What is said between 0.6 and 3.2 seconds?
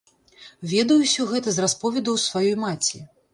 Ведаю ўсё гэта з расповедаў сваёй маці.